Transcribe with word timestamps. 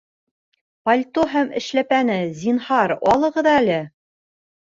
Пальто 0.89 1.25
һәм 1.33 1.51
эшләпәне, 1.59 2.17
зинһар, 2.41 2.93
алығыҙ 3.13 3.53
әле 3.55 3.79